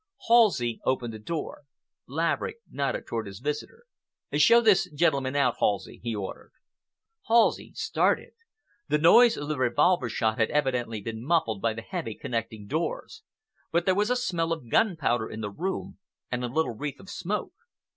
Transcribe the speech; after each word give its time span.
Halsey 0.29 0.81
opened 0.83 1.13
the 1.13 1.19
door. 1.19 1.65
Laverick 2.07 2.57
nodded 2.67 3.05
toward 3.05 3.27
his 3.27 3.37
visitor. 3.37 3.83
"Show 4.33 4.59
this 4.59 4.89
gentleman 4.89 5.35
out, 5.35 5.57
Halsey," 5.59 5.99
he 6.01 6.15
ordered. 6.15 6.51
Halsey 7.27 7.73
started. 7.75 8.31
The 8.87 8.97
noise 8.97 9.37
of 9.37 9.47
the 9.47 9.59
revolver 9.59 10.09
shot 10.09 10.39
had 10.39 10.49
evidently 10.49 11.01
been 11.01 11.23
muffled 11.23 11.61
by 11.61 11.73
the 11.75 11.83
heavy 11.83 12.15
connecting 12.15 12.65
doors, 12.65 13.21
but 13.71 13.85
there 13.85 13.93
was 13.93 14.09
a 14.09 14.15
smell 14.15 14.51
of 14.51 14.71
gunpowder 14.71 15.29
in 15.29 15.41
the 15.41 15.51
room, 15.51 15.99
and 16.31 16.43
a 16.43 16.47
little 16.47 16.75
wreath 16.75 16.99
of 16.99 17.07
smoke. 17.07 17.53